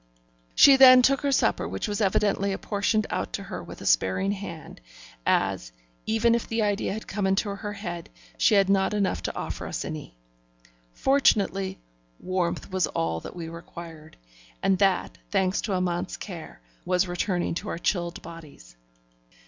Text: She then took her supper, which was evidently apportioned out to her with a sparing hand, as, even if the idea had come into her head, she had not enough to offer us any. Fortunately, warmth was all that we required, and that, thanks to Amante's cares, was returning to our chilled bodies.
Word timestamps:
She 0.55 0.77
then 0.77 1.03
took 1.03 1.21
her 1.21 1.31
supper, 1.31 1.67
which 1.67 1.87
was 1.87 2.01
evidently 2.01 2.51
apportioned 2.53 3.05
out 3.11 3.33
to 3.33 3.43
her 3.43 3.61
with 3.63 3.81
a 3.81 3.85
sparing 3.85 4.31
hand, 4.31 4.81
as, 5.27 5.71
even 6.07 6.33
if 6.33 6.47
the 6.47 6.63
idea 6.63 6.91
had 6.91 7.05
come 7.07 7.27
into 7.27 7.49
her 7.55 7.73
head, 7.73 8.09
she 8.35 8.55
had 8.55 8.67
not 8.67 8.95
enough 8.95 9.21
to 9.21 9.35
offer 9.35 9.67
us 9.67 9.85
any. 9.85 10.17
Fortunately, 10.91 11.77
warmth 12.19 12.71
was 12.71 12.87
all 12.87 13.19
that 13.19 13.35
we 13.35 13.47
required, 13.47 14.17
and 14.63 14.79
that, 14.79 15.19
thanks 15.29 15.61
to 15.61 15.73
Amante's 15.73 16.17
cares, 16.17 16.57
was 16.83 17.07
returning 17.07 17.53
to 17.53 17.69
our 17.69 17.77
chilled 17.77 18.23
bodies. 18.23 18.75